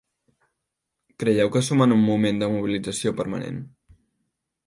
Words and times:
Creieu 1.23 1.51
que 1.55 1.61
som 1.67 1.83
en 1.85 1.93
un 1.97 2.01
moment 2.07 2.41
de 2.43 2.49
mobilització 2.55 3.13
permanent? 3.21 3.61